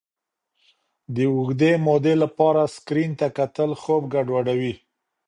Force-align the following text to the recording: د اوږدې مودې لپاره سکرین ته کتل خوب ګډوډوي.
د 1.15 1.17
اوږدې 1.33 1.71
مودې 1.85 2.13
لپاره 2.23 2.61
سکرین 2.75 3.11
ته 3.19 3.27
کتل 3.37 3.71
خوب 3.81 4.03
ګډوډوي. 4.13 4.73